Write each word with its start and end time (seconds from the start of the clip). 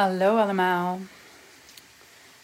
Hallo 0.00 0.36
allemaal. 0.36 1.00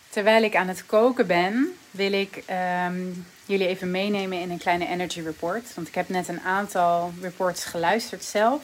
Terwijl 0.09 0.43
ik 0.43 0.57
aan 0.57 0.69
het 0.69 0.87
koken 0.87 1.27
ben, 1.27 1.77
wil 1.91 2.13
ik 2.13 2.43
ehm, 2.47 3.03
jullie 3.45 3.67
even 3.67 3.91
meenemen 3.91 4.41
in 4.41 4.51
een 4.51 4.59
kleine 4.59 4.89
energy 4.89 5.21
report. 5.21 5.75
Want 5.75 5.89
ik 5.89 5.95
heb 5.95 6.09
net 6.09 6.29
een 6.29 6.41
aantal 6.41 7.13
reports 7.21 7.65
geluisterd 7.65 8.25
zelf. 8.25 8.63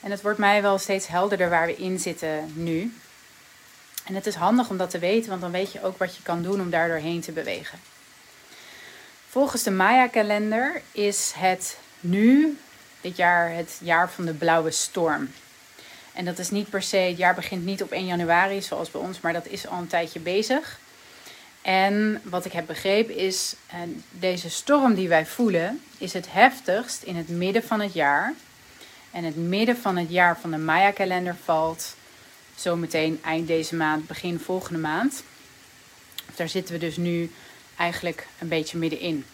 En 0.00 0.10
het 0.10 0.22
wordt 0.22 0.38
mij 0.38 0.62
wel 0.62 0.78
steeds 0.78 1.06
helderder 1.06 1.50
waar 1.50 1.66
we 1.66 1.76
in 1.76 1.98
zitten 1.98 2.52
nu. 2.54 2.94
En 4.04 4.14
het 4.14 4.26
is 4.26 4.34
handig 4.34 4.70
om 4.70 4.76
dat 4.76 4.90
te 4.90 4.98
weten, 4.98 5.28
want 5.28 5.40
dan 5.40 5.50
weet 5.50 5.72
je 5.72 5.82
ook 5.82 5.98
wat 5.98 6.16
je 6.16 6.22
kan 6.22 6.42
doen 6.42 6.60
om 6.60 6.70
daar 6.70 6.88
doorheen 6.88 7.20
te 7.20 7.32
bewegen. 7.32 7.78
Volgens 9.28 9.62
de 9.62 9.70
Maya-kalender 9.70 10.82
is 10.92 11.32
het 11.36 11.78
nu, 12.00 12.58
dit 13.00 13.16
jaar, 13.16 13.54
het 13.54 13.78
jaar 13.82 14.10
van 14.10 14.24
de 14.24 14.34
blauwe 14.34 14.70
storm. 14.70 15.30
En 16.16 16.24
dat 16.24 16.38
is 16.38 16.50
niet 16.50 16.70
per 16.70 16.82
se, 16.82 16.96
het 16.96 17.16
jaar 17.16 17.34
begint 17.34 17.64
niet 17.64 17.82
op 17.82 17.90
1 17.90 18.06
januari 18.06 18.62
zoals 18.62 18.90
bij 18.90 19.00
ons, 19.00 19.20
maar 19.20 19.32
dat 19.32 19.46
is 19.46 19.66
al 19.66 19.78
een 19.78 19.86
tijdje 19.86 20.20
bezig. 20.20 20.78
En 21.62 22.20
wat 22.24 22.44
ik 22.44 22.52
heb 22.52 22.66
begrepen 22.66 23.16
is, 23.16 23.54
uh, 23.74 23.80
deze 24.10 24.50
storm 24.50 24.94
die 24.94 25.08
wij 25.08 25.26
voelen, 25.26 25.80
is 25.98 26.12
het 26.12 26.26
heftigst 26.32 27.02
in 27.02 27.16
het 27.16 27.28
midden 27.28 27.62
van 27.62 27.80
het 27.80 27.92
jaar. 27.92 28.34
En 29.10 29.24
het 29.24 29.36
midden 29.36 29.76
van 29.76 29.96
het 29.96 30.10
jaar 30.10 30.38
van 30.38 30.50
de 30.50 30.56
Maya-kalender 30.56 31.36
valt 31.44 31.96
zometeen 32.54 33.20
eind 33.24 33.46
deze 33.46 33.74
maand, 33.74 34.06
begin 34.06 34.38
volgende 34.38 34.78
maand. 34.80 35.22
Daar 36.34 36.48
zitten 36.48 36.74
we 36.74 36.80
dus 36.80 36.96
nu 36.96 37.32
eigenlijk 37.76 38.26
een 38.38 38.48
beetje 38.48 38.78
middenin. 38.78 39.24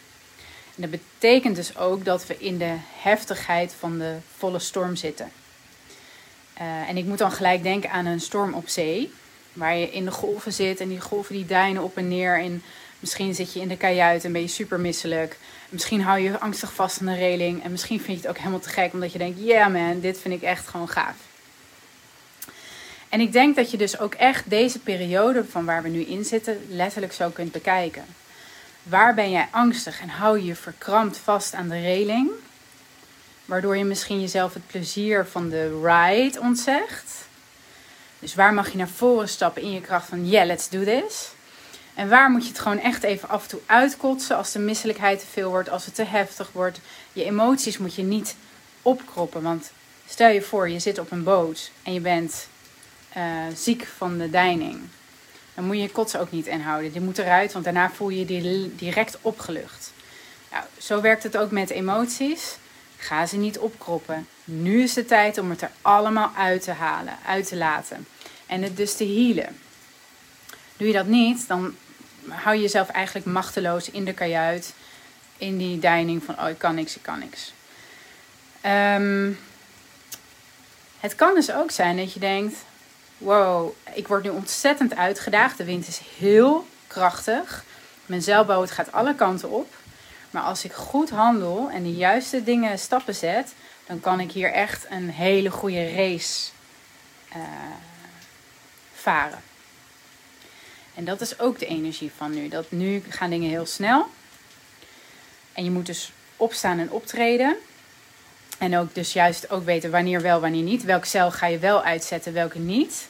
En 0.75 0.83
dat 0.83 0.91
betekent 0.91 1.57
dus 1.57 1.77
ook 1.77 2.05
dat 2.05 2.27
we 2.27 2.39
in 2.39 2.59
de 2.59 2.77
heftigheid 3.03 3.75
van 3.79 3.99
de 3.99 4.17
volle 4.37 4.59
storm 4.59 4.97
zitten. 4.97 5.33
Uh, 6.63 6.89
en 6.89 6.97
ik 6.97 7.05
moet 7.05 7.19
dan 7.19 7.33
gelijk 7.33 7.63
denken 7.63 7.91
aan 7.91 8.07
een 8.07 8.21
storm 8.21 8.55
op 8.55 8.69
zee. 8.69 9.13
Waar 9.53 9.77
je 9.77 9.91
in 9.91 10.05
de 10.05 10.11
golven 10.11 10.53
zit 10.53 10.81
en 10.81 10.89
die 10.89 11.01
golven 11.01 11.35
die 11.35 11.47
deinen 11.47 11.83
op 11.83 11.97
en 11.97 12.09
neer. 12.09 12.39
En 12.39 12.63
misschien 13.01 13.35
zit 13.35 13.53
je 13.53 13.61
in 13.61 13.69
de 13.69 13.77
kajuit 13.77 14.25
en 14.25 14.33
ben 14.33 14.41
je 14.41 14.49
super 14.49 14.81
misselijk. 14.81 15.39
Misschien 15.69 16.03
hou 16.03 16.21
je 16.21 16.39
angstig 16.39 16.75
vast 16.75 17.01
aan 17.01 17.07
de 17.07 17.15
reling. 17.15 17.65
En 17.65 17.71
misschien 17.71 18.01
vind 18.01 18.17
je 18.17 18.23
het 18.23 18.29
ook 18.29 18.39
helemaal 18.39 18.61
te 18.61 18.69
gek 18.69 18.93
omdat 18.93 19.13
je 19.13 19.19
denkt: 19.19 19.39
yeah 19.41 19.73
man, 19.73 20.01
dit 20.01 20.19
vind 20.19 20.35
ik 20.35 20.43
echt 20.43 20.69
gewoon 20.69 20.89
gaaf. 20.89 21.17
En 23.09 23.21
ik 23.21 23.33
denk 23.33 23.57
dat 23.57 23.71
je 23.71 23.77
dus 23.77 23.99
ook 23.99 24.15
echt 24.15 24.51
deze 24.51 24.79
periode 24.79 25.45
van 25.45 25.65
waar 25.65 25.83
we 25.83 25.89
nu 25.89 26.01
in 26.01 26.25
zitten 26.25 26.59
letterlijk 26.69 27.13
zo 27.13 27.29
kunt 27.29 27.53
bekijken. 27.53 28.05
Waar 28.83 29.15
ben 29.15 29.31
jij 29.31 29.49
angstig 29.51 30.01
en 30.01 30.09
hou 30.09 30.41
je 30.41 30.55
verkrampt 30.55 31.17
vast 31.17 31.55
aan 31.55 31.69
de 31.69 31.81
reling? 31.81 32.31
Waardoor 33.45 33.77
je 33.77 33.85
misschien 33.85 34.21
jezelf 34.21 34.55
het 34.55 34.67
plezier 34.67 35.27
van 35.27 35.49
de 35.49 35.81
ride 35.83 36.41
ontzegt. 36.41 37.11
Dus 38.19 38.35
waar 38.35 38.55
mag 38.55 38.71
je 38.71 38.79
naar 38.79 38.89
voren 38.89 39.29
stappen 39.29 39.63
in 39.63 39.73
je 39.73 39.81
kracht 39.81 40.09
van 40.09 40.29
yeah, 40.29 40.47
let's 40.47 40.69
do 40.69 40.85
this. 40.85 41.31
En 41.95 42.09
waar 42.09 42.31
moet 42.31 42.43
je 42.43 42.49
het 42.49 42.59
gewoon 42.59 42.81
echt 42.81 43.03
even 43.03 43.29
af 43.29 43.43
en 43.43 43.49
toe 43.49 43.61
uitkotsen 43.67 44.37
als 44.37 44.53
de 44.53 44.59
misselijkheid 44.59 45.21
te 45.21 45.27
veel 45.27 45.51
wordt, 45.51 45.71
als 45.71 45.85
het 45.85 45.95
te 45.95 46.05
heftig 46.05 46.51
wordt. 46.53 46.81
Je 47.13 47.25
emoties 47.25 47.79
moet 47.79 47.95
je 47.95 48.03
niet 48.03 48.37
opkroppen. 48.83 49.43
Want 49.43 49.71
stel 50.09 50.29
je 50.29 50.43
voor, 50.43 50.69
je 50.69 50.79
zit 50.79 50.99
op 50.99 51.11
een 51.11 51.23
boot 51.23 51.71
en 51.83 51.93
je 51.93 52.01
bent 52.01 52.49
uh, 53.17 53.25
ziek 53.55 53.87
van 53.97 54.19
de 54.19 54.31
deining. 54.31 54.81
Dan 55.55 55.65
moet 55.65 55.77
je 55.77 55.83
je 55.83 55.91
kotsen 55.91 56.21
ook 56.21 56.31
niet 56.31 56.47
inhouden. 56.47 56.93
Die 56.93 57.01
moet 57.01 57.19
eruit, 57.19 57.53
want 57.53 57.65
daarna 57.65 57.91
voel 57.91 58.09
je 58.09 58.35
je 58.35 58.71
direct 58.77 59.19
opgelucht. 59.23 59.93
Nou, 60.51 60.65
zo 60.79 61.01
werkt 61.01 61.23
het 61.23 61.37
ook 61.37 61.51
met 61.51 61.71
emoties. 61.71 62.57
Ga 63.03 63.27
ze 63.27 63.37
niet 63.37 63.59
opkroppen. 63.59 64.29
Nu 64.45 64.83
is 64.83 64.93
de 64.93 65.05
tijd 65.05 65.39
om 65.39 65.51
het 65.51 65.63
er 65.63 65.71
allemaal 65.83 66.31
uit 66.37 66.63
te 66.63 66.71
halen, 66.71 67.17
uit 67.27 67.49
te 67.49 67.57
laten. 67.57 68.07
En 68.47 68.63
het 68.63 68.77
dus 68.77 68.95
te 68.95 69.05
healen. 69.05 69.59
Doe 70.77 70.87
je 70.87 70.93
dat 70.93 71.07
niet, 71.07 71.49
dan 71.49 71.75
hou 72.29 72.57
je 72.57 72.63
jezelf 72.63 72.89
eigenlijk 72.89 73.27
machteloos 73.27 73.91
in 73.91 74.05
de 74.05 74.13
kajuit. 74.13 74.75
In 75.37 75.59
die 75.59 75.79
deining 75.79 76.25
van, 76.25 76.41
oh 76.41 76.49
ik 76.49 76.59
kan 76.59 76.75
niks, 76.75 76.97
ik 76.97 77.03
kan 77.03 77.19
niks. 77.19 77.53
Um, 78.67 79.39
het 81.01 81.15
kan 81.15 81.35
dus 81.35 81.53
ook 81.53 81.71
zijn 81.71 81.97
dat 81.97 82.13
je 82.13 82.21
denkt, 82.21 82.57
wow, 83.19 83.73
ik 83.95 84.09
word 84.09 84.23
nu 84.23 84.31
ontzettend 84.31 84.97
uitgedaagd. 84.97 85.57
De 85.57 85.65
wind 85.65 85.89
is 85.89 86.01
heel 86.19 86.67
krachtig. 86.87 87.65
Mijn 88.07 88.23
zeilboot 88.23 88.71
gaat 88.71 88.93
alle 88.93 89.15
kanten 89.15 89.51
op. 89.51 89.75
Maar 90.33 90.43
als 90.43 90.65
ik 90.65 90.73
goed 90.73 91.11
handel 91.11 91.71
en 91.71 91.83
de 91.83 91.93
juiste 91.93 92.43
dingen 92.43 92.79
stappen 92.79 93.15
zet, 93.15 93.55
dan 93.87 94.01
kan 94.01 94.21
ik 94.21 94.33
hier 94.33 94.53
echt 94.53 94.87
een 94.91 95.11
hele 95.11 95.51
goede 95.51 95.95
race 95.95 96.51
uh, 97.37 97.43
varen. 98.95 99.43
En 100.95 101.05
dat 101.05 101.21
is 101.21 101.39
ook 101.39 101.59
de 101.59 101.67
energie 101.67 102.13
van 102.17 102.35
nu. 102.35 102.49
Dat 102.49 102.71
nu 102.71 103.03
gaan 103.09 103.31
dingen 103.31 103.49
heel 103.49 103.67
snel. 103.67 104.09
En 105.53 105.65
je 105.65 105.71
moet 105.71 105.87
dus 105.87 106.13
opstaan 106.37 106.79
en 106.79 106.91
optreden. 106.91 107.57
En 108.59 108.79
ook 108.79 108.95
dus 108.95 109.13
juist 109.13 109.51
ook 109.51 109.65
weten 109.65 109.91
wanneer 109.91 110.21
wel, 110.21 110.41
wanneer 110.41 110.63
niet. 110.63 110.85
Welk 110.85 111.05
cel 111.05 111.31
ga 111.31 111.47
je 111.47 111.59
wel 111.59 111.83
uitzetten, 111.83 112.33
welke 112.33 112.59
niet. 112.59 113.09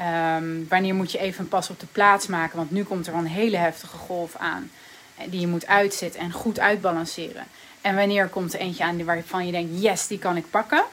Um, 0.00 0.68
wanneer 0.68 0.94
moet 0.94 1.12
je 1.12 1.18
even 1.18 1.40
een 1.40 1.48
pas 1.48 1.70
op 1.70 1.80
de 1.80 1.86
plaats 1.86 2.26
maken, 2.26 2.56
want 2.56 2.70
nu 2.70 2.84
komt 2.84 3.06
er 3.06 3.14
een 3.14 3.26
hele 3.26 3.56
heftige 3.56 3.96
golf 3.96 4.36
aan. 4.36 4.70
Eh, 5.16 5.30
die 5.30 5.40
je 5.40 5.46
moet 5.46 5.66
uitzetten 5.66 6.20
en 6.20 6.32
goed 6.32 6.58
uitbalanceren. 6.58 7.46
En 7.80 7.96
wanneer 7.96 8.28
komt 8.28 8.54
er 8.54 8.60
eentje 8.60 8.84
aan 8.84 9.04
waarvan 9.04 9.46
je 9.46 9.52
denkt, 9.52 9.82
yes, 9.82 10.06
die 10.06 10.18
kan 10.18 10.36
ik 10.36 10.50
pakken. 10.50 10.84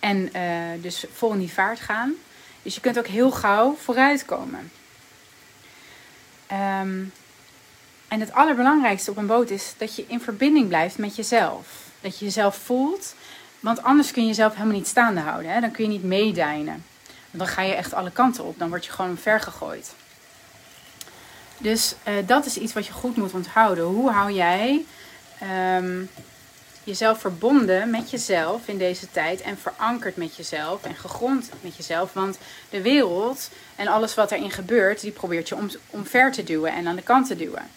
En 0.00 0.30
uh, 0.36 0.82
dus 0.82 1.04
vol 1.12 1.32
in 1.32 1.38
die 1.38 1.52
vaart 1.52 1.80
gaan. 1.80 2.14
Dus 2.62 2.74
je 2.74 2.80
kunt 2.80 2.98
ook 2.98 3.06
heel 3.06 3.30
gauw 3.30 3.74
vooruitkomen. 3.74 4.70
Um, 6.52 7.12
en 8.08 8.20
het 8.20 8.32
allerbelangrijkste 8.32 9.10
op 9.10 9.16
een 9.16 9.26
boot 9.26 9.50
is 9.50 9.74
dat 9.78 9.96
je 9.96 10.04
in 10.08 10.20
verbinding 10.20 10.68
blijft 10.68 10.98
met 10.98 11.16
jezelf. 11.16 11.66
Dat 12.00 12.18
je 12.18 12.24
jezelf 12.24 12.56
voelt. 12.56 13.14
Want 13.60 13.82
anders 13.82 14.10
kun 14.10 14.22
je 14.22 14.28
jezelf 14.28 14.52
helemaal 14.52 14.76
niet 14.76 14.86
staande 14.86 15.20
houden. 15.20 15.52
Hè? 15.52 15.60
Dan 15.60 15.70
kun 15.70 15.84
je 15.84 15.90
niet 15.90 16.04
meedijnen. 16.04 16.84
Dan 17.30 17.46
ga 17.46 17.62
je 17.62 17.74
echt 17.74 17.94
alle 17.94 18.10
kanten 18.10 18.44
op. 18.44 18.58
Dan 18.58 18.68
word 18.68 18.84
je 18.84 18.92
gewoon 18.92 19.16
ver 19.16 19.40
gegooid. 19.40 19.94
Dus 21.62 21.94
uh, 22.08 22.14
dat 22.26 22.46
is 22.46 22.56
iets 22.56 22.72
wat 22.72 22.86
je 22.86 22.92
goed 22.92 23.16
moet 23.16 23.32
onthouden. 23.32 23.84
Hoe 23.84 24.10
hou 24.10 24.32
jij 24.32 24.84
um, 25.76 26.10
jezelf 26.84 27.20
verbonden 27.20 27.90
met 27.90 28.10
jezelf 28.10 28.68
in 28.68 28.78
deze 28.78 29.10
tijd 29.10 29.40
en 29.40 29.58
verankerd 29.58 30.16
met 30.16 30.36
jezelf 30.36 30.84
en 30.84 30.94
gegrond 30.94 31.50
met 31.60 31.76
jezelf? 31.76 32.12
Want 32.12 32.38
de 32.70 32.82
wereld 32.82 33.50
en 33.76 33.86
alles 33.86 34.14
wat 34.14 34.30
erin 34.30 34.50
gebeurt, 34.50 35.00
die 35.00 35.10
probeert 35.10 35.48
je 35.48 35.56
om, 35.56 35.70
omver 35.90 36.32
te 36.32 36.44
duwen 36.44 36.72
en 36.72 36.86
aan 36.86 36.96
de 36.96 37.02
kant 37.02 37.26
te 37.26 37.36
duwen 37.36 37.70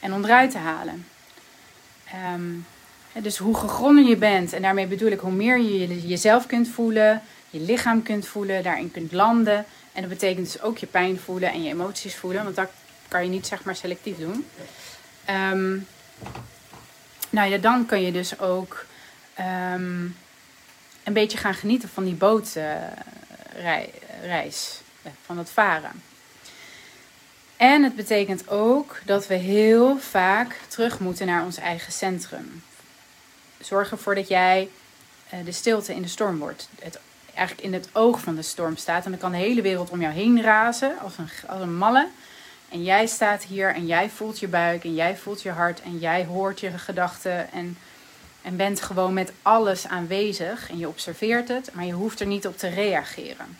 en 0.00 0.12
onderuit 0.12 0.50
te 0.50 0.58
halen. 0.58 1.06
Um, 2.34 2.66
dus 3.12 3.36
hoe 3.36 3.54
gegronde 3.54 4.02
je 4.02 4.16
bent, 4.16 4.52
en 4.52 4.62
daarmee 4.62 4.86
bedoel 4.86 5.10
ik 5.10 5.20
hoe 5.20 5.32
meer 5.32 5.58
je 5.58 6.06
jezelf 6.06 6.46
kunt 6.46 6.68
voelen, 6.68 7.22
je 7.50 7.60
lichaam 7.60 8.02
kunt 8.02 8.26
voelen, 8.26 8.62
daarin 8.62 8.90
kunt 8.90 9.12
landen. 9.12 9.64
En 9.92 10.00
dat 10.00 10.08
betekent 10.08 10.52
dus 10.52 10.62
ook 10.62 10.78
je 10.78 10.86
pijn 10.86 11.18
voelen 11.18 11.52
en 11.52 11.62
je 11.62 11.70
emoties 11.70 12.16
voelen, 12.16 12.44
want 12.44 12.56
dat 12.56 12.70
kan 13.10 13.24
je 13.24 13.30
niet 13.30 13.46
zeg 13.46 13.64
maar 13.64 13.76
selectief 13.76 14.16
doen. 14.18 14.46
Um, 15.30 15.86
nou 17.30 17.50
ja, 17.50 17.58
dan 17.58 17.86
kun 17.86 18.02
je 18.02 18.12
dus 18.12 18.38
ook 18.38 18.86
um, 19.38 20.16
een 21.04 21.12
beetje 21.12 21.38
gaan 21.38 21.54
genieten 21.54 21.88
van 21.88 22.04
die 22.04 22.14
bootreis, 22.14 22.80
uh, 25.02 25.12
van 25.24 25.38
het 25.38 25.50
varen. 25.50 26.02
En 27.56 27.82
het 27.82 27.96
betekent 27.96 28.48
ook 28.48 29.00
dat 29.04 29.26
we 29.26 29.34
heel 29.34 29.98
vaak 29.98 30.56
terug 30.68 30.98
moeten 30.98 31.26
naar 31.26 31.44
ons 31.44 31.56
eigen 31.56 31.92
centrum. 31.92 32.62
Zorg 33.60 33.90
ervoor 33.90 34.14
dat 34.14 34.28
jij 34.28 34.68
uh, 35.34 35.44
de 35.44 35.52
stilte 35.52 35.94
in 35.94 36.02
de 36.02 36.08
storm 36.08 36.38
wordt. 36.38 36.68
Het, 36.80 36.98
eigenlijk 37.34 37.66
in 37.66 37.72
het 37.72 37.88
oog 37.92 38.20
van 38.20 38.34
de 38.34 38.42
storm 38.42 38.76
staat. 38.76 39.04
En 39.04 39.10
dan 39.10 39.20
kan 39.20 39.30
de 39.30 39.36
hele 39.36 39.62
wereld 39.62 39.90
om 39.90 40.00
jou 40.00 40.14
heen 40.14 40.42
razen 40.42 40.98
als 40.98 41.18
een, 41.18 41.28
als 41.46 41.60
een 41.60 41.76
malle. 41.76 42.08
En 42.70 42.82
jij 42.82 43.06
staat 43.06 43.44
hier 43.44 43.74
en 43.74 43.86
jij 43.86 44.10
voelt 44.10 44.38
je 44.38 44.48
buik 44.48 44.84
en 44.84 44.94
jij 44.94 45.16
voelt 45.16 45.42
je 45.42 45.50
hart 45.50 45.82
en 45.82 45.98
jij 45.98 46.24
hoort 46.24 46.60
je 46.60 46.70
gedachten 46.70 47.52
en, 47.52 47.76
en 48.42 48.56
bent 48.56 48.82
gewoon 48.82 49.14
met 49.14 49.32
alles 49.42 49.86
aanwezig 49.86 50.70
en 50.70 50.78
je 50.78 50.88
observeert 50.88 51.48
het, 51.48 51.70
maar 51.72 51.84
je 51.84 51.92
hoeft 51.92 52.20
er 52.20 52.26
niet 52.26 52.46
op 52.46 52.58
te 52.58 52.68
reageren. 52.68 53.58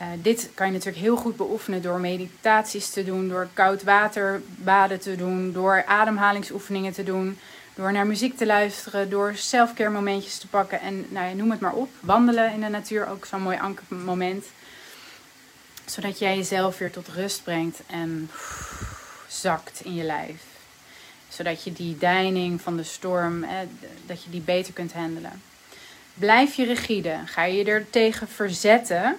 Uh, 0.00 0.06
dit 0.22 0.50
kan 0.54 0.66
je 0.66 0.72
natuurlijk 0.72 1.02
heel 1.02 1.16
goed 1.16 1.36
beoefenen 1.36 1.82
door 1.82 2.00
meditaties 2.00 2.90
te 2.90 3.04
doen, 3.04 3.28
door 3.28 3.48
koud 3.52 3.82
water 3.82 4.42
baden 4.44 5.00
te 5.00 5.16
doen, 5.16 5.52
door 5.52 5.84
ademhalingsoefeningen 5.86 6.92
te 6.92 7.04
doen, 7.04 7.38
door 7.74 7.92
naar 7.92 8.06
muziek 8.06 8.36
te 8.36 8.46
luisteren, 8.46 9.10
door 9.10 9.32
selfcare 9.34 9.90
momentjes 9.90 10.38
te 10.38 10.46
pakken 10.48 10.80
en 10.80 11.06
nou 11.08 11.28
ja, 11.28 11.34
noem 11.34 11.50
het 11.50 11.60
maar 11.60 11.72
op. 11.72 11.88
Wandelen 12.00 12.52
in 12.52 12.60
de 12.60 12.68
natuur, 12.68 13.08
ook 13.08 13.24
zo'n 13.24 13.42
mooi 13.42 13.58
ankermoment 13.58 14.44
zodat 15.90 16.18
jij 16.18 16.36
jezelf 16.36 16.78
weer 16.78 16.90
tot 16.90 17.08
rust 17.08 17.44
brengt 17.44 17.80
en 17.86 18.30
zakt 19.28 19.80
in 19.84 19.94
je 19.94 20.04
lijf. 20.04 20.42
Zodat 21.28 21.64
je 21.64 21.72
die 21.72 21.98
deining 21.98 22.60
van 22.60 22.76
de 22.76 22.82
storm, 22.82 23.44
dat 24.06 24.24
je 24.24 24.30
die 24.30 24.40
beter 24.40 24.72
kunt 24.72 24.92
handelen. 24.92 25.42
Blijf 26.14 26.54
je 26.54 26.64
rigide. 26.64 27.18
Ga 27.24 27.44
je 27.44 27.64
er 27.64 27.90
tegen 27.90 28.28
verzetten, 28.28 29.16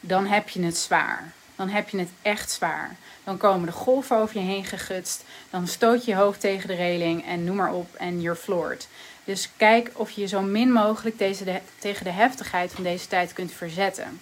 dan 0.00 0.26
heb 0.26 0.48
je 0.48 0.62
het 0.62 0.76
zwaar. 0.76 1.32
Dan 1.56 1.68
heb 1.68 1.88
je 1.88 1.98
het 1.98 2.10
echt 2.22 2.50
zwaar. 2.50 2.96
Dan 3.24 3.36
komen 3.36 3.66
de 3.66 3.72
golven 3.72 4.16
over 4.16 4.38
je 4.38 4.46
heen 4.46 4.64
gegutst. 4.64 5.24
Dan 5.50 5.68
stoot 5.68 6.04
je 6.04 6.10
je 6.10 6.16
hoofd 6.16 6.40
tegen 6.40 6.68
de 6.68 6.74
reling 6.74 7.26
en 7.26 7.44
noem 7.44 7.56
maar 7.56 7.72
op 7.72 7.94
en 7.94 8.20
you're 8.20 8.38
floored. 8.38 8.88
Dus 9.24 9.48
kijk 9.56 9.90
of 9.92 10.10
je 10.10 10.26
zo 10.26 10.40
min 10.40 10.72
mogelijk 10.72 11.18
deze 11.18 11.44
de, 11.44 11.60
tegen 11.78 12.04
de 12.04 12.10
heftigheid 12.10 12.72
van 12.72 12.82
deze 12.82 13.06
tijd 13.06 13.32
kunt 13.32 13.52
verzetten. 13.52 14.20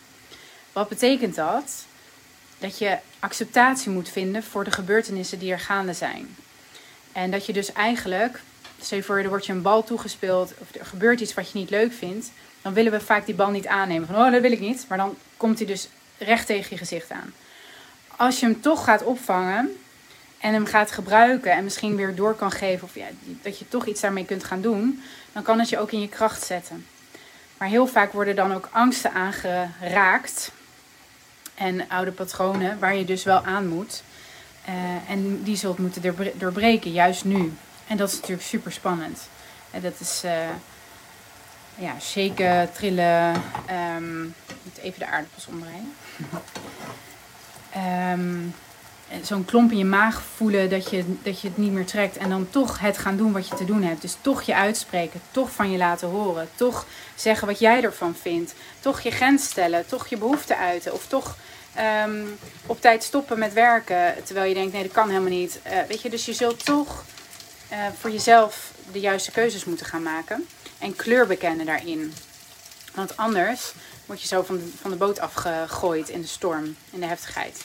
Wat 0.73 0.88
betekent 0.88 1.35
dat? 1.35 1.85
Dat 2.59 2.79
je 2.79 2.99
acceptatie 3.19 3.91
moet 3.91 4.09
vinden 4.09 4.43
voor 4.43 4.65
de 4.65 4.70
gebeurtenissen 4.70 5.38
die 5.38 5.53
er 5.53 5.61
gaande 5.61 5.93
zijn. 5.93 6.37
En 7.12 7.31
dat 7.31 7.47
je 7.47 7.53
dus 7.53 7.73
eigenlijk, 7.73 8.41
stel 8.81 9.03
voor, 9.03 9.19
er 9.19 9.29
wordt 9.29 9.47
je 9.47 9.53
een 9.53 9.62
bal 9.62 9.85
toegespeeld 9.85 10.53
of 10.59 10.75
er 10.75 10.87
gebeurt 10.87 11.20
iets 11.20 11.35
wat 11.35 11.50
je 11.53 11.59
niet 11.59 11.70
leuk 11.70 11.93
vindt, 11.93 12.31
dan 12.62 12.73
willen 12.73 12.93
we 12.93 13.00
vaak 13.00 13.26
die 13.26 13.35
bal 13.35 13.50
niet 13.50 13.67
aannemen. 13.67 14.06
Van, 14.06 14.17
oh, 14.17 14.32
dat 14.32 14.41
wil 14.41 14.53
ik 14.53 14.61
niet. 14.61 14.85
Maar 14.88 14.99
dan 14.99 15.17
komt 15.37 15.59
hij 15.59 15.67
dus 15.67 15.88
recht 16.19 16.47
tegen 16.47 16.70
je 16.70 16.76
gezicht 16.76 17.11
aan. 17.11 17.32
Als 18.17 18.41
je 18.41 18.47
hem 18.47 18.61
toch 18.61 18.85
gaat 18.85 19.05
opvangen 19.05 19.76
en 20.38 20.53
hem 20.53 20.67
gaat 20.67 20.91
gebruiken 20.91 21.53
en 21.53 21.65
misschien 21.65 21.97
weer 21.97 22.15
door 22.15 22.35
kan 22.35 22.50
geven, 22.50 22.85
of 22.85 22.94
ja, 22.94 23.06
dat 23.43 23.59
je 23.59 23.69
toch 23.69 23.87
iets 23.87 24.00
daarmee 24.00 24.25
kunt 24.25 24.44
gaan 24.44 24.61
doen, 24.61 25.03
dan 25.32 25.43
kan 25.43 25.59
het 25.59 25.69
je 25.69 25.79
ook 25.79 25.93
in 25.93 26.00
je 26.00 26.09
kracht 26.09 26.47
zetten. 26.47 26.87
Maar 27.56 27.69
heel 27.69 27.87
vaak 27.87 28.12
worden 28.12 28.37
dan 28.37 28.55
ook 28.55 28.69
angsten 28.73 29.12
aangeraakt 29.12 30.50
en 31.58 31.88
oude 31.88 32.12
patronen 32.12 32.78
waar 32.78 32.94
je 32.96 33.05
dus 33.05 33.25
wel 33.25 33.44
aan 33.44 33.66
moet. 33.66 34.02
Uh, 34.69 35.10
en 35.10 35.43
die 35.43 35.56
zult 35.56 35.78
moeten 35.78 36.14
doorbreken, 36.34 36.93
juist 36.93 37.25
nu. 37.25 37.52
En 37.87 37.96
dat 37.96 38.08
is 38.08 38.14
natuurlijk 38.14 38.43
super 38.43 38.72
spannend. 38.72 39.28
En 39.70 39.81
dat 39.81 40.00
is 40.00 40.22
uh, 40.25 40.49
ja, 41.75 42.00
shaken, 42.00 42.72
trillen. 42.72 43.43
Um, 43.96 44.34
even 44.82 44.99
de 44.99 45.06
aardappels 45.06 45.46
omdraaien. 45.46 45.94
um, 48.20 48.55
Zo'n 49.22 49.44
klomp 49.44 49.70
in 49.70 49.78
je 49.78 49.84
maag 49.84 50.22
voelen 50.37 50.70
dat 50.70 50.90
je, 50.90 51.05
dat 51.22 51.40
je 51.40 51.49
het 51.49 51.56
niet 51.56 51.72
meer 51.72 51.87
trekt. 51.87 52.16
En 52.16 52.28
dan 52.28 52.50
toch 52.50 52.78
het 52.78 52.99
gaan 52.99 53.16
doen 53.16 53.32
wat 53.32 53.49
je 53.49 53.55
te 53.55 53.64
doen 53.64 53.82
hebt. 53.82 54.02
Dus 54.02 54.16
toch 54.20 54.43
je 54.43 54.55
uitspreken. 54.55 55.20
Toch 55.31 55.50
van 55.50 55.70
je 55.70 55.78
laten 55.78 56.08
horen. 56.08 56.49
Toch 56.55 56.87
zeggen 57.14 57.46
wat 57.46 57.58
jij 57.58 57.82
ervan 57.82 58.14
vindt. 58.20 58.55
Toch 58.81 59.00
je 59.00 59.10
grens 59.10 59.44
stellen. 59.44 59.87
Toch 59.87 60.06
je 60.06 60.16
behoeften 60.16 60.56
uiten. 60.56 60.93
Of 60.93 61.06
toch 61.06 61.37
um, 62.06 62.38
op 62.66 62.81
tijd 62.81 63.02
stoppen 63.02 63.38
met 63.38 63.52
werken. 63.52 64.14
Terwijl 64.25 64.49
je 64.49 64.55
denkt, 64.55 64.72
nee, 64.72 64.82
dat 64.82 64.93
kan 64.93 65.08
helemaal 65.08 65.31
niet. 65.31 65.60
Uh, 65.66 65.72
weet 65.88 66.02
je, 66.02 66.10
dus 66.10 66.25
je 66.25 66.32
zult 66.32 66.64
toch 66.64 67.05
uh, 67.72 67.78
voor 67.99 68.10
jezelf 68.10 68.72
de 68.93 69.00
juiste 69.00 69.31
keuzes 69.31 69.64
moeten 69.64 69.87
gaan 69.87 70.02
maken. 70.02 70.49
En 70.78 70.96
kleur 70.96 71.26
bekennen 71.26 71.66
daarin. 71.66 72.14
Want 72.94 73.16
anders 73.16 73.72
word 74.06 74.20
je 74.22 74.28
zo 74.28 74.43
van 74.43 74.72
van 74.81 74.90
de 74.90 74.96
boot 74.96 75.19
afgegooid 75.19 76.08
in 76.08 76.20
de 76.20 76.26
storm, 76.26 76.76
in 76.90 77.00
de 77.00 77.06
heftigheid. 77.06 77.64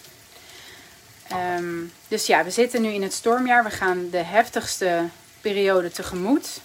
Um, 1.34 1.92
dus 2.08 2.26
ja, 2.26 2.44
we 2.44 2.50
zitten 2.50 2.82
nu 2.82 2.90
in 2.90 3.02
het 3.02 3.14
stormjaar. 3.14 3.64
We 3.64 3.70
gaan 3.70 4.10
de 4.10 4.24
heftigste 4.24 5.04
periode 5.42 5.92
tegemoet. 5.92 6.62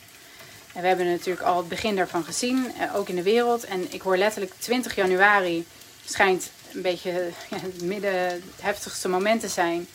En 0.74 0.80
we 0.80 0.88
hebben 0.88 1.06
natuurlijk 1.06 1.46
al 1.46 1.56
het 1.56 1.68
begin 1.68 1.96
daarvan 1.96 2.24
gezien, 2.24 2.72
uh, 2.80 2.96
ook 2.96 3.08
in 3.08 3.16
de 3.16 3.22
wereld. 3.22 3.64
En 3.64 3.92
ik 3.92 4.00
hoor 4.00 4.16
letterlijk 4.16 4.52
20 4.58 4.94
januari 4.94 5.66
schijnt 6.04 6.50
een 6.74 6.82
beetje 6.82 7.10
ja, 7.50 7.56
het 7.56 7.82
midden, 7.82 8.42
heftigste 8.60 9.08
momenten 9.08 9.50
zijn. 9.50 9.88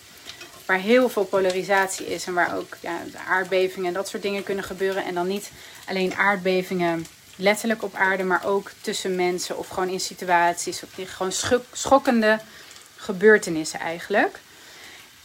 Waar 0.66 0.80
heel 0.80 1.10
veel 1.10 1.26
polarisatie 1.26 2.14
is 2.14 2.26
en 2.26 2.34
waar 2.34 2.58
ook 2.58 2.78
ja, 2.80 3.00
aardbevingen 3.28 3.88
en 3.88 3.94
dat 3.94 4.08
soort 4.08 4.24
dingen 4.24 4.44
kunnen 4.44 4.64
gebeuren. 4.64 5.06
En 5.06 5.14
dan 5.14 5.28
niet 5.28 5.52
alleen 5.88 6.16
aardbevingen 6.16 7.06
letterlijk 7.36 7.84
op 7.84 7.96
aarde, 7.96 8.24
maar 8.24 8.46
ook 8.46 8.72
tussen 8.82 9.16
mensen 9.16 9.58
of 9.58 9.68
gewoon 9.68 9.90
in 9.90 10.00
situaties. 10.00 10.84
Of 10.84 10.90
gewoon 11.06 11.32
schokkende 11.72 12.40
gebeurtenissen 12.96 13.80
eigenlijk. 13.80 14.40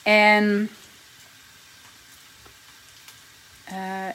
En 0.02 0.70
uh, 3.72 4.08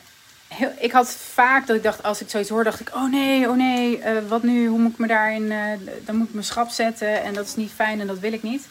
heel, 0.47 0.71
ik 0.79 0.91
had 0.91 1.15
vaak 1.15 1.67
dat 1.67 1.75
ik 1.75 1.83
dacht, 1.83 2.03
als 2.03 2.21
ik 2.21 2.29
zoiets 2.29 2.49
hoor, 2.49 2.63
dacht 2.63 2.79
ik, 2.79 2.95
oh 2.95 3.11
nee, 3.11 3.49
oh 3.49 3.55
nee, 3.55 3.97
uh, 3.97 4.05
wat 4.27 4.43
nu? 4.43 4.67
Hoe 4.67 4.79
moet 4.79 4.91
ik 4.91 4.97
me 4.97 5.07
daarin, 5.07 5.43
uh, 5.43 5.65
dan 6.05 6.15
moet 6.15 6.27
ik 6.27 6.33
me 6.33 6.41
schrap 6.41 6.69
zetten 6.69 7.23
en 7.23 7.33
dat 7.33 7.45
is 7.45 7.55
niet 7.55 7.71
fijn 7.71 7.99
en 7.99 8.07
dat 8.07 8.19
wil 8.19 8.33
ik 8.33 8.43
niet. 8.43 8.67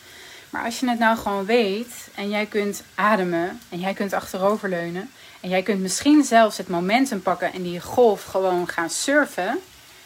Maar 0.50 0.64
als 0.64 0.81
je 0.81 0.88
het 0.88 0.99
nou 0.99 1.17
gewoon 1.17 1.44
weet 1.44 2.09
en 2.14 2.31
jij 2.31 2.47
kunt 2.47 2.82
ademen 2.94 3.61
en 3.69 3.81
jij 3.81 3.94
kunt 3.94 4.12
achteroverleunen 4.12 5.11
en 5.41 5.49
jij 5.49 5.62
kunt 5.62 5.81
misschien 5.81 6.25
zelfs 6.25 6.56
het 6.56 6.69
momentum 6.69 7.23
pakken 7.23 7.53
en 7.53 7.62
die 7.62 7.81
golf 7.81 8.25
gewoon 8.25 8.69
gaan 8.69 8.91
surfen 8.91 9.58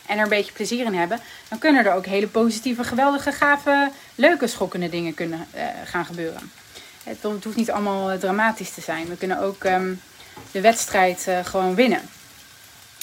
en 0.06 0.17
er 0.17 0.23
een 0.23 0.29
beetje 0.29 0.52
plezier 0.52 0.85
in 0.85 0.94
hebben, 0.94 1.20
dan 1.49 1.59
kunnen 1.59 1.85
er 1.85 1.94
ook 1.94 2.06
hele 2.06 2.29
positieve, 2.29 2.85
geweldige, 2.85 3.32
gave, 3.32 3.91
leuke, 4.14 4.47
schokkende 4.47 4.88
dingen 4.88 5.14
kunnen 5.14 5.47
gaan 5.85 6.05
gebeuren. 6.05 6.50
Het, 7.06 7.44
hoeft 7.44 7.56
niet 7.56 7.70
allemaal 7.70 8.19
dramatisch 8.19 8.70
te 8.70 8.81
zijn. 8.81 9.08
We 9.08 9.17
kunnen 9.17 9.41
ook 9.41 9.64
um, 9.64 10.00
de 10.50 10.61
wedstrijd 10.61 11.26
uh, 11.29 11.44
gewoon 11.44 11.75
winnen. 11.75 12.00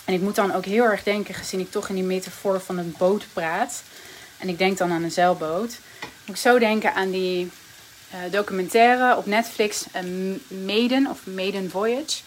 En 0.06 0.14
ik 0.14 0.22
moet 0.22 0.36
dan 0.36 0.54
ook 0.54 0.66
heel 0.66 0.84
erg 0.84 1.04
denken, 1.04 1.34
gezien 1.34 1.60
ik 1.60 1.72
toch 1.72 1.90
in 1.90 1.96
die 1.96 2.04
metafoor 2.04 2.60
van 2.60 2.78
een 2.78 2.96
boot 2.98 3.26
praat. 3.34 3.84
En 4.38 4.50
ik 4.50 4.58
denk 4.58 4.78
dan 4.78 4.92
aan 4.92 5.04
een 5.04 5.12
zeilboot. 5.12 5.80
Moet 6.00 6.36
ik 6.36 6.42
zo 6.42 6.60
denken 6.60 6.94
aan 6.94 7.12
die 7.12 7.52
uh, 8.14 8.32
documentaire 8.32 9.18
op 9.18 9.26
Netflix, 9.26 9.86
Maiden 10.48 11.08
of 11.08 11.20
Maiden 11.26 11.70
Voyage. 11.70 12.22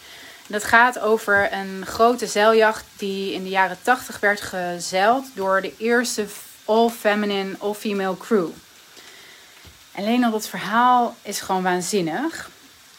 Dat 0.47 0.63
gaat 0.63 0.99
over 0.99 1.53
een 1.53 1.85
grote 1.85 2.27
zeiljacht 2.27 2.85
die 2.95 3.33
in 3.33 3.43
de 3.43 3.49
jaren 3.49 3.77
80 3.81 4.19
werd 4.19 4.41
gezeild 4.41 5.25
door 5.33 5.61
de 5.61 5.73
eerste 5.77 6.25
all-feminine, 6.65 7.55
all-female 7.59 8.17
crew. 8.17 8.47
Alleen 9.97 10.23
al 10.23 10.31
dat 10.31 10.47
verhaal 10.47 11.15
is 11.21 11.41
gewoon 11.41 11.63
waanzinnig. 11.63 12.49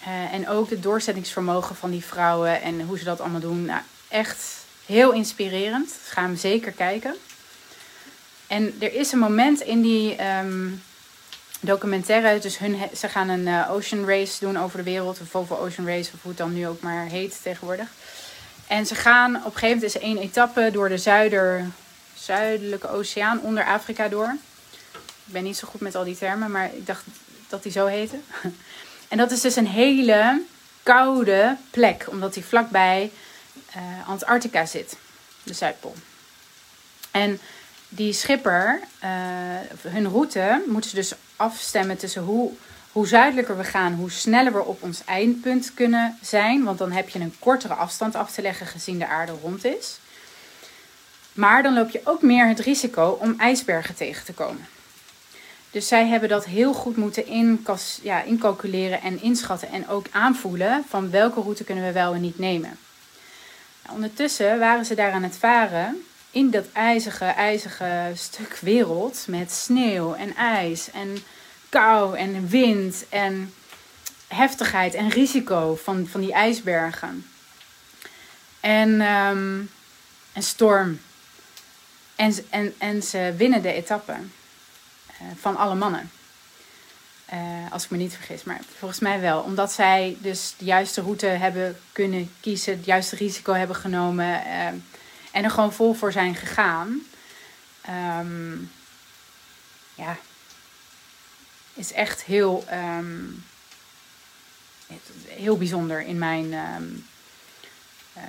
Uh, 0.03 0.33
en 0.33 0.49
ook 0.49 0.71
het 0.71 0.83
doorzettingsvermogen 0.83 1.77
van 1.77 1.91
die 1.91 2.05
vrouwen 2.05 2.63
en 2.63 2.81
hoe 2.81 2.99
ze 2.99 3.05
dat 3.05 3.21
allemaal 3.21 3.41
doen. 3.41 3.65
Nou, 3.65 3.81
echt 4.09 4.45
heel 4.87 5.13
inspirerend. 5.13 5.93
Ga 6.05 6.23
hem 6.23 6.37
zeker 6.37 6.73
kijken. 6.73 7.15
En 8.47 8.75
er 8.79 8.95
is 8.95 9.13
een 9.13 9.19
moment 9.19 9.61
in 9.61 9.83
die 9.83 10.17
um, 10.39 10.83
documentaire. 11.61 12.39
Dus 12.39 12.59
hun, 12.59 12.77
ze 12.97 13.09
gaan 13.09 13.29
een 13.29 13.47
uh, 13.47 13.71
ocean 13.71 14.07
race 14.07 14.41
doen 14.41 14.59
over 14.59 14.79
de 14.79 14.91
wereld. 14.91 15.21
Of 15.21 15.35
over 15.35 15.59
Ocean 15.59 15.87
Race, 15.87 16.11
of 16.15 16.23
hoe 16.23 16.31
het 16.31 16.39
dan 16.39 16.55
nu 16.55 16.67
ook 16.67 16.81
maar 16.81 17.07
heet 17.07 17.43
tegenwoordig. 17.43 17.89
En 18.67 18.87
ze 18.87 18.95
gaan 18.95 19.37
op 19.37 19.45
een 19.45 19.53
gegeven 19.53 19.69
moment 19.69 19.95
is 19.95 20.01
één 20.01 20.19
etappe 20.19 20.71
door 20.73 20.89
de 20.89 20.99
zuider, 20.99 21.67
zuidelijke 22.15 22.89
oceaan 22.89 23.41
onder 23.41 23.65
Afrika 23.65 24.09
door. 24.09 24.37
Ik 25.29 25.35
ben 25.35 25.45
niet 25.45 25.57
zo 25.57 25.69
goed 25.69 25.81
met 25.81 25.95
al 25.95 26.05
die 26.05 26.17
termen, 26.17 26.51
maar 26.51 26.75
ik 26.75 26.87
dacht 26.87 27.05
dat 27.49 27.63
die 27.63 27.73
zo 27.73 27.87
heette. 27.87 28.19
En 29.09 29.19
dat 29.19 29.31
is 29.31 29.41
dus 29.41 29.57
een 29.57 29.67
hele 29.67 30.43
koude 30.83 31.57
plek, 31.71 32.07
omdat 32.11 32.35
die 32.35 32.45
vlakbij 32.45 33.11
uh, 33.77 34.09
Antarctica 34.09 34.67
zit, 34.67 34.97
de 35.43 35.55
Zuidpool. 35.55 35.95
En 37.11 37.41
die 37.89 38.13
schipper, 38.13 38.81
uh, 39.05 39.09
hun 39.83 40.09
route, 40.09 40.65
moeten 40.67 40.91
ze 40.91 40.97
dus 40.97 41.15
afstemmen 41.37 41.97
tussen 41.97 42.23
hoe, 42.23 42.53
hoe 42.93 43.07
zuidelijker 43.07 43.57
we 43.57 43.65
gaan, 43.65 43.95
hoe 43.95 44.11
sneller 44.11 44.53
we 44.53 44.65
op 44.65 44.83
ons 44.83 45.05
eindpunt 45.05 45.75
kunnen 45.75 46.19
zijn. 46.23 46.65
Want 46.65 46.79
dan 46.79 46.93
heb 46.93 47.09
je 47.09 47.19
een 47.19 47.37
kortere 47.39 47.75
afstand 47.75 48.15
af 48.15 48.33
te 48.33 48.43
leggen 48.43 48.67
gezien 48.67 48.99
de 48.99 49.07
aarde 49.07 49.33
rond 49.43 49.65
is. 49.65 49.99
Maar 51.33 51.63
dan 51.63 51.75
loop 51.75 51.91
je 51.91 52.01
ook 52.05 52.23
meer 52.23 52.49
het 52.49 52.61
risico 52.61 53.19
om 53.21 53.35
ijsbergen 53.39 53.95
tegen 53.95 54.25
te 54.25 54.33
komen. 54.33 54.67
Dus 55.71 55.89
zij 55.89 56.07
hebben 56.07 56.29
dat 56.29 56.45
heel 56.45 56.73
goed 56.73 56.97
moeten 56.97 57.27
inkas, 57.27 57.99
ja, 58.03 58.23
incalculeren 58.23 59.01
en 59.01 59.23
inschatten 59.23 59.71
en 59.71 59.89
ook 59.89 60.07
aanvoelen 60.11 60.85
van 60.89 61.11
welke 61.11 61.41
route 61.41 61.65
kunnen 61.65 61.85
we 61.85 61.93
wel 61.93 62.15
en 62.15 62.21
niet 62.21 62.39
nemen. 62.39 62.79
Nou, 63.83 63.95
ondertussen 63.95 64.59
waren 64.59 64.85
ze 64.85 64.95
daar 64.95 65.13
aan 65.13 65.23
het 65.23 65.37
varen 65.37 66.03
in 66.31 66.51
dat 66.51 66.65
ijzige, 66.73 67.25
ijzige 67.25 68.13
stuk 68.15 68.59
wereld 68.61 69.25
met 69.29 69.53
sneeuw 69.53 70.15
en 70.15 70.37
ijs 70.37 70.91
en 70.91 71.19
kou 71.69 72.17
en 72.17 72.49
wind 72.49 73.05
en 73.09 73.55
heftigheid 74.29 74.95
en 74.95 75.09
risico 75.09 75.79
van, 75.83 76.07
van 76.07 76.21
die 76.21 76.33
ijsbergen. 76.33 77.27
En, 78.61 79.01
um, 79.01 79.71
en 80.33 80.43
storm. 80.43 81.01
En, 82.17 82.35
en, 82.51 82.75
en 82.79 83.03
ze 83.03 83.35
winnen 83.37 83.63
de 83.63 83.73
etappe. 83.73 84.15
Eh, 85.19 85.27
van 85.37 85.57
alle 85.57 85.75
mannen. 85.75 86.11
Uh, 87.35 87.73
als 87.73 87.85
ik 87.85 87.91
me 87.91 87.97
niet 87.97 88.15
vergis, 88.15 88.45
maar 88.45 88.61
volgens 88.79 89.01
mij 89.01 89.21
wel. 89.21 89.41
Omdat 89.41 89.73
zij 89.73 90.17
dus 90.21 90.55
de 90.59 90.65
juiste 90.65 91.01
route 91.01 91.27
hebben 91.27 91.79
kunnen 91.93 92.33
kiezen, 92.41 92.77
het 92.77 92.85
juiste 92.85 93.17
risico 93.17 93.53
hebben 93.53 93.77
genomen 93.77 94.27
uh, 94.27 94.67
en 95.31 95.45
er 95.45 95.51
gewoon 95.51 95.73
vol 95.73 95.95
voor 95.95 96.13
zijn 96.13 96.35
gegaan. 96.35 97.03
Um, 98.21 98.71
ja, 99.95 100.17
is 101.75 101.93
echt 101.93 102.23
heel, 102.23 102.65
um, 102.73 103.45
heel 105.27 105.57
bijzonder 105.57 106.01
in 106.01 106.19
mijn 106.19 106.53
uh, 106.53 106.77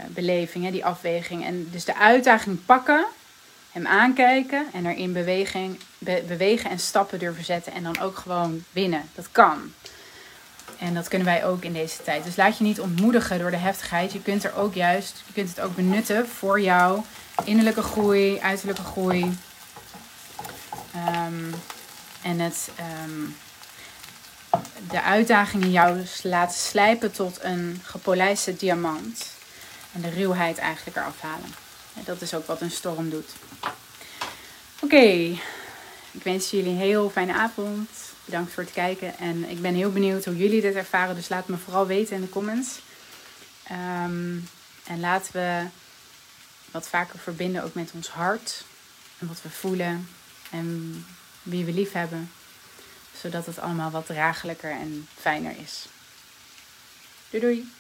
beleving, 0.08 0.64
hè, 0.64 0.72
die 0.72 0.86
afweging. 0.86 1.46
En 1.46 1.70
dus 1.72 1.86
de 1.86 1.96
uitdaging 1.96 2.66
pakken 2.66 3.06
hem 3.72 3.88
aankijken 3.88 4.68
en 4.74 4.86
erin 4.86 5.14
beweging, 5.14 5.80
bewegen 6.28 6.70
en 6.70 6.80
stappen 6.80 7.20
durven 7.20 7.44
zetten 7.44 7.74
en 7.74 7.84
dan 7.84 8.00
ook 8.00 8.18
gewoon 8.18 8.64
winnen. 8.72 9.10
Dat 9.16 9.32
kan. 9.32 9.74
En 10.80 10.94
dat 10.94 11.08
kunnen 11.08 11.28
wij 11.28 11.46
ook 11.46 11.64
in 11.64 11.74
deze 11.74 12.04
tijd. 12.04 12.24
Dus 12.24 12.36
laat 12.36 12.58
je 12.58 12.64
niet 12.64 12.80
ontmoedigen 12.80 13.40
door 13.40 13.52
de 13.52 13.58
heftigheid. 13.58 14.12
Je 14.12 14.22
kunt 14.22 14.44
er 14.44 14.56
ook 14.56 14.74
juist, 14.74 15.24
je 15.28 15.34
kunt 15.34 15.50
het 15.50 15.62
ook 15.62 15.76
benutten 15.76 16.28
voor 16.28 16.62
jouw 16.62 17.06
innerlijke 17.44 17.82
groei, 17.82 18.40
uiterlijke 18.40 18.84
groei. 18.84 19.38
Ehm, 20.94 21.54
en 22.22 22.40
het 22.40 22.70
ehm, 22.76 23.22
de 24.90 25.02
uitdaging 25.02 25.64
in 25.64 25.72
jou 25.72 26.06
laten 26.24 26.60
slijpen 26.60 27.12
tot 27.12 27.44
een 27.44 27.82
gepolijste 27.84 28.56
diamant. 28.56 29.26
En 29.92 30.02
de 30.02 30.10
ruwheid 30.10 30.58
eigenlijk 30.58 30.98
eraf 30.98 31.22
halen. 31.22 31.69
Dat 32.06 32.22
is 32.22 32.34
ook 32.34 32.46
wat 32.46 32.62
een 32.62 32.72
storm 32.72 33.10
doet. 33.10 33.30
Oké, 34.80 35.38
ik 36.12 36.24
wens 36.24 36.50
jullie 36.50 36.70
een 36.70 36.78
heel 36.78 37.10
fijne 37.10 37.34
avond. 37.34 37.90
Bedankt 38.26 38.54
voor 38.54 38.64
het 38.64 38.72
kijken. 38.72 39.18
En 39.18 39.50
ik 39.50 39.62
ben 39.62 39.74
heel 39.74 39.92
benieuwd 39.92 40.26
hoe 40.26 40.38
jullie 40.38 40.62
dit 40.62 40.76
ervaren. 40.76 41.16
Dus 41.16 41.30
laat 41.30 41.48
me 41.48 41.58
vooral 41.58 41.88
weten 41.88 42.16
in 42.16 42.22
de 42.22 42.30
comments. 42.30 42.80
Ehm, 43.64 44.38
en 44.84 45.00
laten 45.00 45.34
we 45.34 45.66
wat 46.72 46.88
vaker 46.88 47.20
verbinden 47.20 47.64
ook 47.64 47.74
met 47.74 47.92
ons 47.94 48.10
hart. 48.10 48.64
En 49.18 49.28
wat 49.28 49.42
we 49.42 49.50
voelen. 49.50 50.10
En 50.52 51.06
wie 51.44 51.66
we 51.66 51.74
lief 51.74 51.92
hebben. 51.92 52.32
Zodat 53.22 53.46
het 53.46 53.60
allemaal 53.60 53.92
wat 53.92 54.06
draaglijker 54.06 54.72
en 54.72 55.08
fijner 55.20 55.56
is. 55.62 55.86
Doei 57.30 57.44
doei! 57.44 57.79